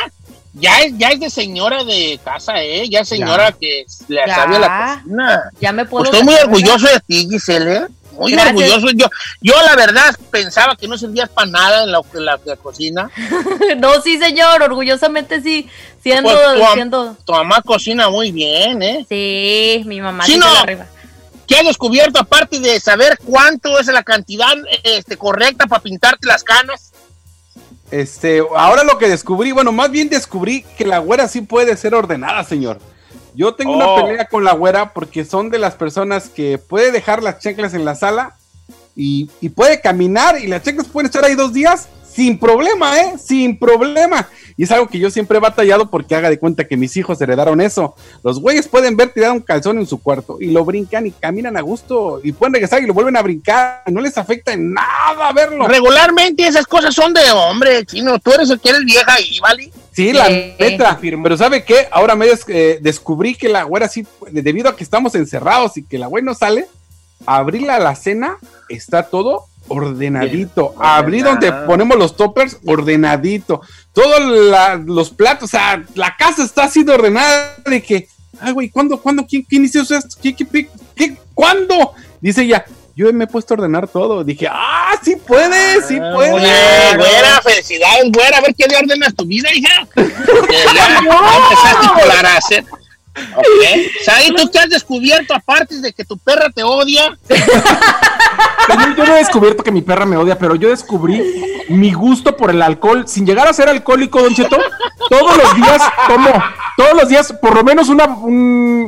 [0.54, 2.88] ya es, ya es de señora de casa, ¿eh?
[2.88, 5.50] Ya es señora que le sabe a la cocina.
[5.60, 6.04] Ya me puedo...
[6.04, 7.88] Pues estoy muy orgulloso de ti, Giselle, ¿eh?
[8.18, 8.88] Muy orgulloso.
[8.96, 9.08] Yo,
[9.42, 12.02] yo la verdad pensaba que no servías para nada en la,
[12.46, 13.10] la, cocina.
[13.78, 15.70] no, sí, señor, orgullosamente sí.
[16.02, 19.06] Siendo, pues tu, mamá cocina muy bien, ¿eh?
[19.08, 20.86] Sí, mi mamá sí, no, arriba.
[21.48, 26.44] ¿Qué has descubierto aparte de saber cuánto es la cantidad este, correcta para pintarte las
[26.44, 26.92] canas?
[27.92, 31.94] Este, ahora lo que descubrí, bueno, más bien descubrí que la güera sí puede ser
[31.94, 32.80] ordenada, señor.
[33.36, 34.06] Yo tengo una oh.
[34.06, 37.86] pelea con la güera porque son de las personas que puede dejar las chanclas en
[37.86, 38.36] la sala
[38.96, 43.16] y, puede caminar y las chanclas pueden estar ahí dos días sin problema, ¿eh?
[43.18, 44.28] Sin problema.
[44.56, 47.20] Y es algo que yo siempre he batallado porque haga de cuenta que mis hijos
[47.20, 47.96] heredaron eso.
[48.24, 51.58] Los güeyes pueden ver tirar un calzón en su cuarto y lo brincan y caminan
[51.58, 53.82] a gusto y pueden regresar y lo vuelven a brincar.
[53.88, 55.68] No les afecta en nada verlo.
[55.68, 58.20] Regularmente esas cosas son de hombre, chino.
[58.20, 59.72] Tú eres el que eres vieja y ¿vale?
[59.94, 61.00] Sí, la neta.
[61.00, 61.88] Pero ¿sabe qué?
[61.92, 65.98] Ahora me eh, descubrí que la güera sí, debido a que estamos encerrados y que
[65.98, 66.68] la güey no sale,
[67.26, 68.38] abrí la cena,
[68.70, 70.74] está todo ordenadito.
[70.80, 73.62] Abrí donde ponemos los toppers, ordenadito.
[73.94, 77.56] Todos los platos, o sea, la casa está así de ordenada.
[77.66, 78.08] De que,
[78.40, 80.18] ay, güey, ¿cuándo, cuándo, quién, quién hizo esto?
[80.22, 81.94] ¿Qué, qué, qué, cuándo?
[82.20, 84.24] Dice ella, yo me he puesto a ordenar todo.
[84.24, 86.34] Dije, ah, sí puede, sí ah, puede.
[86.34, 88.38] Oye, güera, felicidades, güera.
[88.38, 89.88] A ver qué le ordenas tu vida, hija.
[89.96, 92.66] ya, empezaste a hacer.
[93.16, 93.92] Okay.
[94.04, 97.18] ¿Sabes tú qué has descubierto aparte de que tu perra te odia?
[98.98, 101.22] yo no he descubierto que mi perra me odia, pero yo descubrí
[101.70, 103.08] mi gusto por el alcohol.
[103.08, 104.58] Sin llegar a ser alcohólico, Don Cheto,
[105.10, 106.44] todos los días tomo,
[106.78, 108.18] todos los días por lo menos una,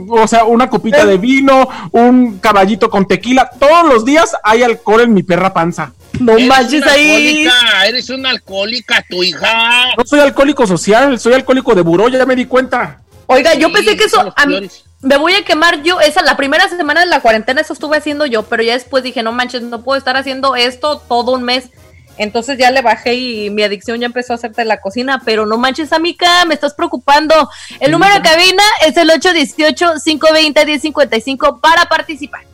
[0.10, 3.50] o sea, una copita de vino, un caballito con tequila.
[3.60, 5.94] Todos los días hay alcohol en mi perra panza.
[6.20, 7.48] No manches ahí.
[7.86, 9.94] Eres una alcohólica, tu hija.
[9.98, 13.02] No soy alcohólico social, soy alcohólico de buró, ya me di cuenta.
[13.28, 14.70] Oiga, yo pensé que eso a mí,
[15.02, 16.00] me voy a quemar yo.
[16.02, 19.24] Esa la primera semana de la cuarentena eso estuve haciendo yo, pero ya después dije,
[19.24, 21.70] no manches, no puedo estar haciendo esto todo un mes.
[22.18, 25.58] Entonces ya le bajé y mi adicción ya empezó a hacerte la cocina, pero no
[25.58, 27.50] manches, amiga, me estás preocupando.
[27.80, 32.46] El número de cabina es el 818-520-1055 para participar.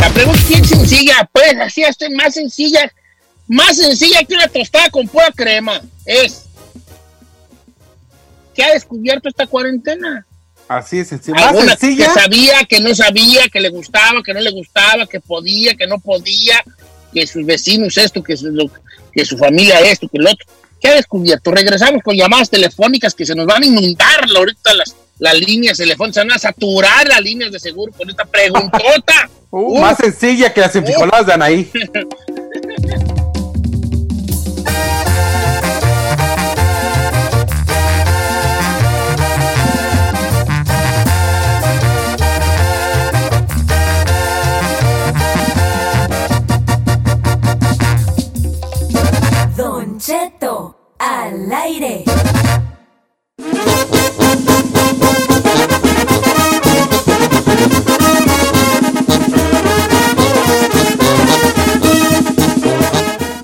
[0.00, 2.92] La pregunta es sencilla, pues, así estoy más sencilla,
[3.46, 5.80] más sencilla que una tostada con pura crema.
[6.04, 6.45] Es,
[8.56, 10.26] ¿qué ha descubierto esta cuarentena?
[10.66, 11.52] Así es, sencilla.
[11.52, 15.74] Más Que sabía, que no sabía, que le gustaba, que no le gustaba, que podía,
[15.76, 16.64] que no podía,
[17.12, 18.70] que sus vecinos esto, que su,
[19.12, 20.46] que su familia esto, que lo otro.
[20.80, 21.52] ¿Qué ha descubierto?
[21.52, 26.14] Regresamos con llamadas telefónicas que se nos van a inundar ahorita las, las líneas telefónicas,
[26.14, 29.30] se van a saturar las líneas de seguro con esta preguntota.
[29.48, 31.70] Uh, más sencilla que las enfrijoladas de Anaí.
[51.46, 52.04] al aire.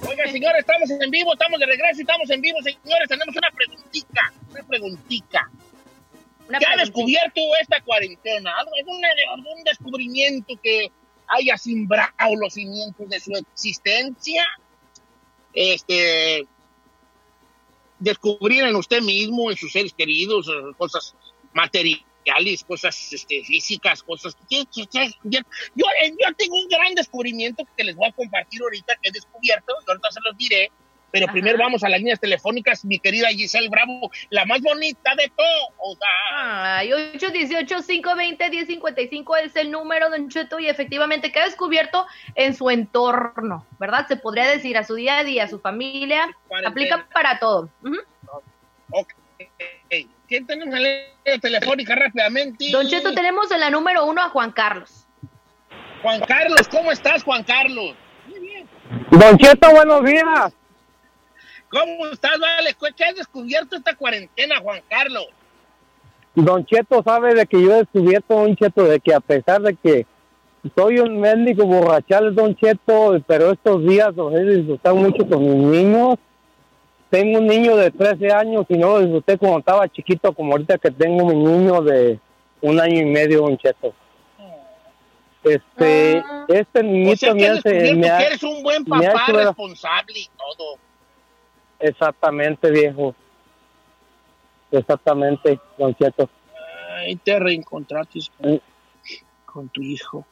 [0.09, 3.09] Oiga, señores, estamos en vivo, estamos de regreso, estamos en vivo, señores.
[3.09, 5.51] Tenemos una preguntita, una preguntita.
[6.59, 8.53] ¿Qué ha descubierto esta cuarentena?
[8.59, 10.91] ¿Algún, ¿Algún descubrimiento que
[11.29, 14.45] haya simbrado los cimientos de su existencia?
[15.55, 16.47] Este,
[18.03, 21.15] descubrir en usted mismo, en sus seres queridos, eh, cosas
[21.55, 24.37] materiales, cosas este, físicas, cosas...
[24.51, 25.39] Yo,
[25.75, 30.11] yo tengo un gran descubrimiento que les voy a compartir ahorita, que he descubierto, ahorita
[30.11, 30.71] se los diré,
[31.13, 35.31] pero primero vamos a las líneas telefónicas, mi querida Giselle Bravo, la más bonita de
[35.37, 35.99] todo.
[36.35, 43.67] Ay, 818-520-1055 es el número, Don Cheto, y efectivamente que ha descubierto en su entorno,
[43.79, 44.09] ¿verdad?
[44.09, 46.35] Se podría decir a su día a día, a su familia,
[46.67, 47.69] aplica para todo.
[48.91, 49.13] Ok.
[50.27, 52.71] ¿Quién tenemos en la línea telefónica rápidamente?
[52.71, 55.07] Don Cheto, tenemos en la número uno a Juan Carlos.
[56.01, 57.95] Juan Carlos, ¿cómo estás, Juan Carlos?
[58.27, 58.67] Muy bien.
[59.11, 60.55] Don Cheto, buenos días.
[61.73, 62.77] ¿Cómo estás, Vale?
[62.97, 65.27] ¿Qué has descubierto esta cuarentena, Juan Carlos?
[66.35, 69.75] Don Cheto sabe de que yo he descubierto, Don Cheto, de que a pesar de
[69.75, 70.07] que
[70.77, 75.55] soy un médico borrachal, Don Cheto, pero estos días los he disfrutado mucho con mis
[75.83, 76.17] niños.
[77.11, 80.79] Tengo un niño de 13 años y no lo disfruté cuando estaba chiquito, como ahorita
[80.79, 82.19] que tengo mi niño de
[82.63, 83.95] un año y medio, Don Cheto.
[85.45, 87.95] Este, este O niñito sea, que me hace...
[87.97, 90.79] me ha- eres un buen papá responsable y todo.
[91.83, 93.15] Exactamente, viejo.
[94.71, 96.31] Exactamente, Don Cheto.
[96.97, 98.63] Ay, te reencontraste con,
[99.45, 100.25] con tu hijo.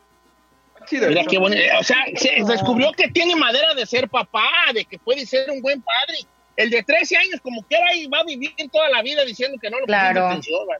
[0.90, 1.62] Mira qué bonito.
[1.78, 5.60] O sea, se descubrió que tiene madera de ser papá, de que puede ser un
[5.60, 6.18] buen padre.
[6.56, 9.70] El de 13 años, como quiera, y va a vivir toda la vida diciendo que
[9.70, 10.26] no lo Claro.
[10.26, 10.60] atención.
[10.68, 10.76] ¿va?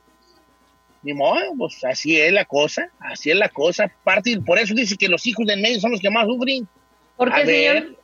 [1.03, 3.91] Ni modo, pues así es la cosa, así es la cosa.
[4.05, 6.69] Parte, por eso dice que los hijos del medio son los que más sufren.
[7.17, 8.00] ¿Por qué, A ver, señor?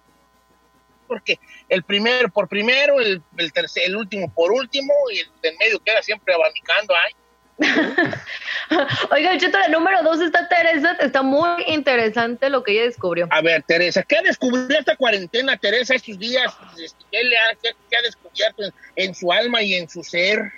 [1.06, 1.38] Porque
[1.68, 5.78] el primero por primero, el, el, tercer, el último por último, y el del medio
[5.80, 7.12] queda siempre abanicando ahí.
[9.12, 10.96] Oiga, Cheto, la número dos está Teresa.
[11.00, 13.28] Está muy interesante lo que ella descubrió.
[13.30, 16.52] A ver, Teresa, ¿qué descubrió esta cuarentena, Teresa, estos días?
[16.76, 20.02] Este, ¿Qué, le ha, qué- qué ha descubierto en, en su alma y en su
[20.02, 20.52] ser?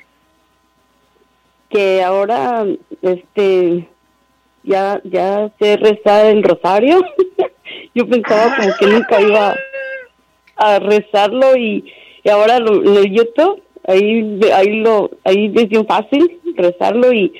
[1.71, 2.65] que ahora
[3.03, 3.87] este
[4.63, 7.05] ya ya sé rezar el rosario
[7.95, 9.55] yo pensaba como que nunca iba
[10.59, 11.85] a rezarlo y,
[12.25, 17.33] y ahora lo, lo YouTube ahí ahí lo ahí es bien fácil rezarlo y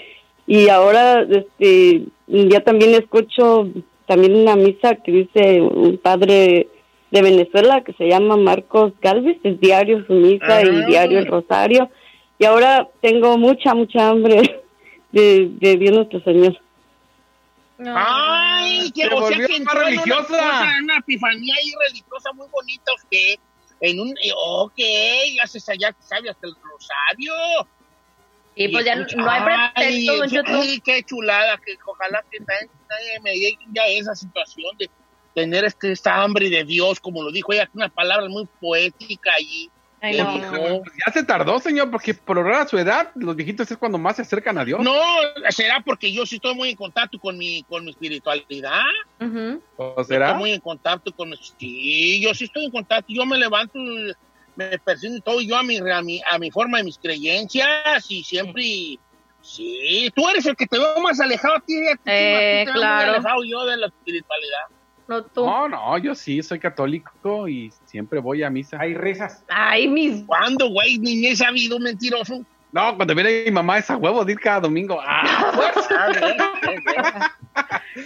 [0.47, 3.69] y ahora este ya también escucho
[4.07, 6.69] también una misa que dice un padre
[7.11, 10.87] de Venezuela que se llama Marcos Galvez es diario su misa y Ah.
[10.87, 11.91] diario el rosario
[12.39, 14.63] y ahora tengo mucha, mucha hambre
[15.13, 16.57] de, de Dios nuestro Señor.
[17.87, 18.91] ¡Ay!
[18.93, 20.23] Que, Se o sea que más entró en una, religiosa.
[20.27, 23.35] cosa, una epifanía ahí religiosa muy bonita usted.
[23.81, 24.75] En un, eh, ok,
[25.37, 27.33] ya se ya sabe hasta el rosario.
[28.57, 29.43] Y pues ya no- no hay
[29.75, 30.53] pretexto.
[30.57, 34.91] Ay, qué chulada, que ojalá que nadie, nadie me llegue ya esa situación de
[35.35, 39.71] tener este, esta hambre de Dios, como lo dijo ella, una palabra muy poética allí.
[40.01, 40.83] Ay, no.
[40.83, 43.99] Pues ya se tardó, señor, porque por lograr a su edad, los viejitos es cuando
[43.99, 44.81] más se acercan a Dios.
[44.81, 44.95] No,
[45.51, 48.83] será porque yo sí estoy muy en contacto con mi, con mi espiritualidad.
[49.77, 50.27] ¿O será?
[50.29, 51.35] Estoy muy en contacto con...
[51.59, 53.13] Sí, yo sí estoy en contacto.
[53.13, 53.79] Yo me levanto,
[54.55, 58.23] me persigno todo yo a mi, a mi, a mi forma de mis creencias y
[58.23, 58.99] siempre...
[59.41, 61.75] Sí, tú eres el que te veo más alejado a ti.
[61.89, 63.13] a ti, Eh, a ti te veo muy claro.
[63.13, 64.59] alejado yo de la espiritualidad.
[65.09, 65.45] No tú.
[65.47, 68.77] No, no, yo sí soy católico y siempre voy a misa.
[68.81, 69.43] Hay risas.
[69.49, 70.23] Ay, mis.
[70.25, 70.99] ¿Cuándo, güey?
[70.99, 72.43] Ni he sabido, mentiroso.
[72.71, 75.01] No, cuando viene mi mamá es a huevo de ir cada domingo.
[75.03, 75.53] Ah,
[75.91, 77.33] Ah.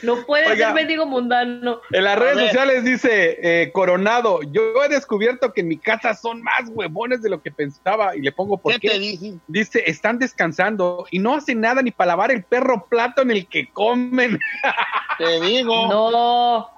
[0.03, 0.67] No puede Oiga.
[0.69, 1.81] ser mendigo mundano.
[1.91, 2.47] En las A redes ver.
[2.47, 7.29] sociales dice eh, Coronado, yo he descubierto que en mi casa son más huevones de
[7.29, 8.89] lo que pensaba y le pongo por ¿Qué qué.
[8.91, 9.35] te dije?
[9.49, 13.47] Dice, están descansando y no hacen nada ni para lavar el perro plato en el
[13.47, 14.39] que comen.
[15.19, 15.87] Te digo.
[15.89, 16.71] No.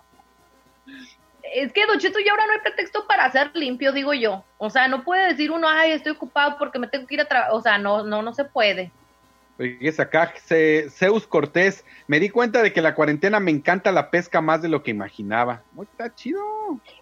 [1.54, 4.44] Es que, Don ya ahora no hay pretexto para hacer limpio, digo yo.
[4.58, 7.26] O sea, no puede decir uno, ay, estoy ocupado porque me tengo que ir a
[7.26, 7.52] trabajar.
[7.54, 8.90] O sea, no, no, no se puede.
[9.56, 10.34] Fíjese acá,
[10.90, 14.68] Zeus Cortés, me di cuenta de que la cuarentena me encanta la pesca más de
[14.68, 15.62] lo que imaginaba.
[15.72, 16.40] Muy está chido.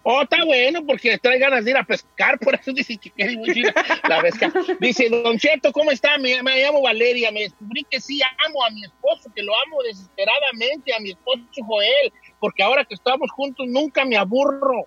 [0.03, 3.33] Oh, está bueno, porque trae ganas de ir a pescar, por eso dice que quiere
[3.33, 3.73] ir
[4.03, 4.53] a la pesca.
[4.79, 6.19] Dice, Don Cheto, ¿cómo está?
[6.19, 9.81] Me, me llamo Valeria, me descubrí que sí amo a mi esposo, que lo amo
[9.81, 14.85] desesperadamente, a mi esposo Joel, porque ahora que estamos juntos nunca me aburro.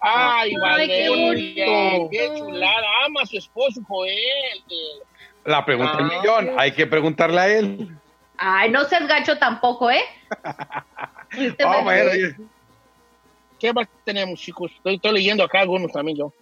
[0.00, 4.62] Ay, Valeria, qué, chulada, ama a su esposo Joel.
[5.44, 6.18] La pregunta del Ah.
[6.20, 7.88] millón, hay que preguntarle a él.
[8.38, 10.02] Ay, no seas gacho tampoco, ¿eh?
[11.32, 12.10] Este Oh, me- bueno,
[13.58, 14.70] ¿Qué más tenemos, chicos?
[14.76, 16.32] Estoy, estoy leyendo acá algunos también yo.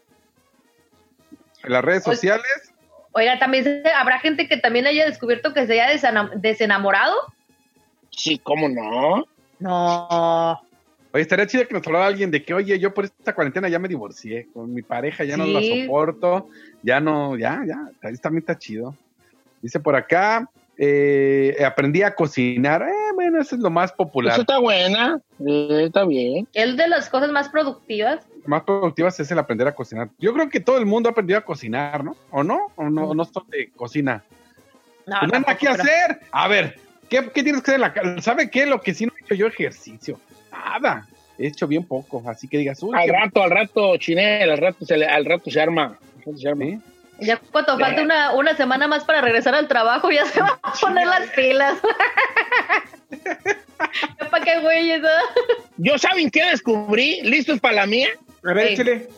[1.65, 2.73] en las redes sociales,
[3.13, 7.15] Oiga, también se- habrá gente que también haya descubierto que se haya desena- desenamorado.
[8.11, 9.27] Sí, ¿cómo no?
[9.59, 10.63] No.
[11.13, 13.79] Oye, estaría chido que nos hablara alguien de que, oye, yo por esta cuarentena ya
[13.79, 16.49] me divorcié con mi pareja, ya no la soporto,
[16.83, 18.97] ya no, ya, ya, ahí también está chido.
[19.61, 24.33] Dice por acá, eh, aprendí a cocinar, eh, bueno, eso es lo más popular.
[24.33, 26.49] Eso está buena, eh, está bien.
[26.55, 28.27] Es de las cosas más productivas.
[28.47, 30.09] más productivas es el aprender a cocinar.
[30.19, 32.17] Yo creo que todo el mundo ha aprendido a cocinar, ¿no?
[32.31, 32.73] ¿O no?
[32.75, 34.25] ¿O no, no son de cocina?
[35.07, 36.21] No, Pues no hay nada que hacer.
[36.33, 36.77] A ver,
[37.09, 38.21] ¿qué, qué tienes que hacer en la casa?
[38.21, 38.67] ¿Sabe qué?
[38.67, 40.19] Lo que sí no he hecho yo ejercicio.
[40.65, 41.07] Nada.
[41.39, 42.23] He hecho bien poco.
[42.29, 45.25] Así que digas, uy, Al qué- rato, al rato, Chinel, al rato se, le- al
[45.25, 45.99] rato se arma.
[46.17, 46.65] Al rato se arma.
[46.65, 46.81] ¿sí?
[47.21, 50.73] Ya cuando falta una, una semana más para regresar al trabajo, ya se van a
[50.81, 51.79] poner las pilas.
[54.21, 55.03] ya para qué güeyes.
[55.77, 57.21] Yo, ¿saben qué descubrí?
[57.23, 58.09] ¿Listos para la mía?
[58.45, 58.75] A ver, Sí.
[58.75, 59.09] échale.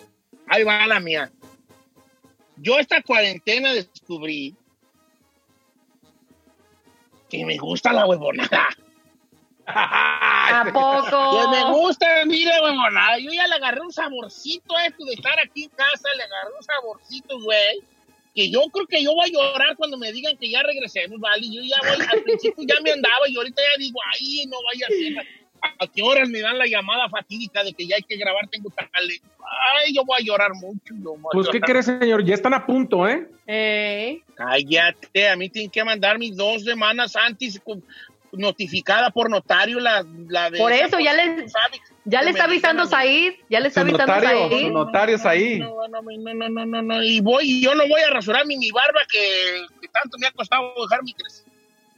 [0.49, 1.31] Ahí va la mía.
[2.57, 4.55] Yo esta cuarentena descubrí
[7.29, 8.69] que me gusta la huevonada.
[10.53, 11.41] ¿A poco?
[11.41, 13.19] Que me gusta, mire, huevonada.
[13.19, 16.51] Yo ya le agarré un saborcito a esto de estar aquí en casa, le agarré
[16.57, 17.81] un saborcito, güey.
[18.35, 21.47] Que yo creo que yo voy a llorar cuando me digan que ya regresemos, ¿vale?
[21.49, 24.87] Yo ya voy, al principio ya me andaba y ahorita ya digo, ay, no vaya
[24.87, 25.27] a ser.
[25.79, 28.47] ¿A qué horas me dan la llamada fatídica de que ya hay que grabar?
[28.49, 29.25] Tengo talento.
[29.77, 30.93] Ay, yo voy a llorar mucho.
[31.03, 32.23] yo voy a Pues, ¿qué crees, señor?
[32.25, 33.27] Ya están a punto, ¿eh?
[33.47, 37.83] Eh, Cállate, a mí tienen que mandar mis dos semanas antes con-
[38.37, 40.59] notificada por notario la, la de...
[40.59, 41.47] por eso, ya le,
[42.05, 43.35] ya le está avisando Said.
[43.49, 44.61] Ya le está avisando notario, Said.
[44.66, 45.59] su notarios ahí.
[45.59, 48.57] No, no, no, no, no, no, y voy, y yo no voy a rasurar mi,
[48.57, 51.45] mi barba que, que tanto me ha costado dejar mi crecer.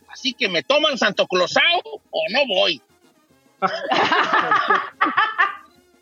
[0.08, 2.80] Así que me toman Santo Clausao o no voy.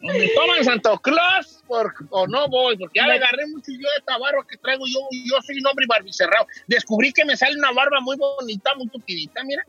[0.01, 3.99] Me toman Santo Claus por- o no voy, porque ya le agarré mucho yo de
[3.99, 4.85] esta barba que traigo.
[4.87, 6.47] Yo, yo soy un hombre barbicerrado.
[6.67, 9.65] Descubrí que me sale una barba muy bonita, muy tupidita, mira.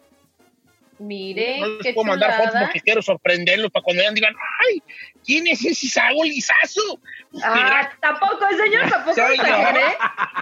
[0.97, 4.33] Mire, No les qué puedo mandar fotos porque quiero sorprenderlos para cuando ellos digan,
[4.69, 4.81] ¡ay!
[5.25, 6.99] ¿Quién es ese Saúl Lizazo?
[7.43, 9.43] Ah, tampoco, señor, tampoco Soy yo.
[9.43, 9.81] exagere.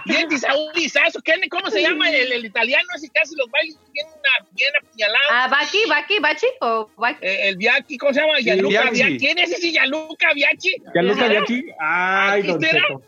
[0.04, 1.20] ¿Quién es Saúl Lizazo?
[1.22, 4.06] ¿Quién- ¿Cómo se llama el, el italiano ese que hace los bailes bien,
[4.52, 5.26] bien apuñalados?
[5.32, 7.18] Ah, Baki, Baki, Bachi o Baki.
[7.26, 8.36] Eh, el Bianchi, ¿cómo se llama?
[8.36, 8.94] Sí, Gianluca Bianchi.
[9.02, 9.18] Bianchi.
[9.18, 10.76] ¿Quién es ese Gianluca Bianchi?
[10.94, 11.64] ¿Ya lo sabía aquí?
[11.80, 12.60] Ay, don.
[12.60, 13.02] Cheto.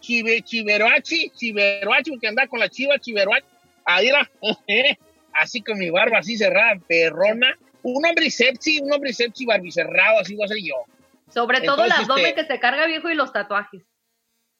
[0.00, 3.44] Chive- Chiveroachi, Chiveroachi, porque anda con la chiva, Chiveroachi.
[3.84, 4.26] Ahí era,
[5.34, 7.56] así con mi barba así cerrada, perrona.
[7.82, 10.74] Un hombre sepsi, un hombre sepsi barbicerrado, así voy a ser yo.
[11.32, 13.82] Sobre todo el Entonces, abdomen este- que se carga viejo y los tatuajes.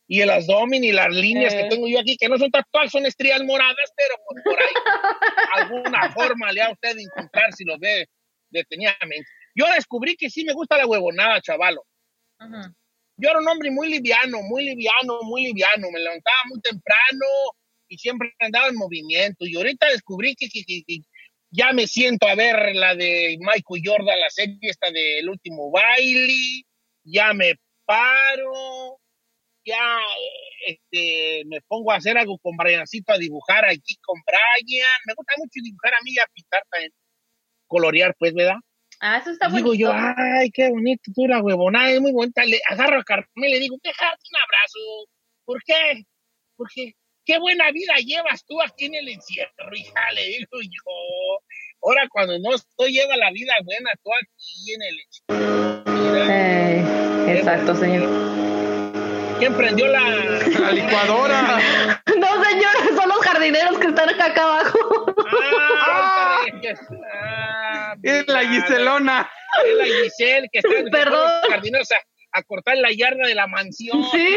[0.06, 1.62] Y el abdomen y las líneas Eh.
[1.62, 4.74] que tengo yo aquí, que no son tatuajes, son estrías moradas, pero por, por ahí
[5.54, 8.06] alguna forma le ha usted de encontrar si lo ve
[8.50, 9.28] detenidamente.
[9.54, 11.84] Yo descubrí que sí me gusta la huevonada, chavalo.
[13.16, 15.90] Yo era un hombre muy liviano, muy liviano, muy liviano.
[15.92, 17.26] Me levantaba muy temprano
[17.90, 19.44] y siempre andaba en movimiento.
[19.46, 20.98] Y ahorita descubrí que, que- que- que
[21.50, 26.62] ya me siento a ver la de Michael Jordan, la serie esta del último baile.
[27.04, 28.98] Ya me paro.
[29.64, 29.98] Ya
[30.66, 34.86] este, me pongo a hacer algo con Briancito, a dibujar aquí con Brian.
[35.06, 36.92] Me gusta mucho dibujar a mí y a pintar también.
[37.66, 38.56] Colorear, pues, ¿verdad?
[39.00, 39.74] Ah, eso está Digo bonito.
[39.74, 42.44] yo, ay, qué bonito, tú la huevonada, es muy bonita.
[42.44, 44.78] Le agarro a Carmen y le digo, déjate un abrazo.
[45.44, 46.04] ¿Por qué?
[46.56, 46.94] Porque
[47.30, 51.38] qué buena vida llevas tú aquí en el encierro, hija, le digo yo.
[51.80, 55.40] Ahora cuando no estoy, lleva la vida buena tú aquí en el encierro.
[57.30, 58.08] Exacto, señor.
[59.38, 62.02] ¿Quién prendió la, La licuadora.
[62.18, 65.14] No, señor, son los jardineros que están acá, acá abajo.
[65.32, 66.40] Ah,
[67.14, 69.30] ah, Es la Giselona.
[69.64, 71.30] Es la Giselle que está en Perdón.
[71.42, 72.00] los jardineros a,
[72.32, 74.02] a cortar la yarda de la mansión.
[74.10, 74.36] Sí.